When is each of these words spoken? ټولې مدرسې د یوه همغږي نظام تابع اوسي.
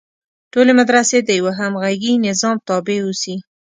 ټولې 0.51 0.71
مدرسې 0.79 1.17
د 1.21 1.29
یوه 1.39 1.51
همغږي 1.59 2.13
نظام 2.27 2.57
تابع 2.67 2.97
اوسي. 3.05 3.35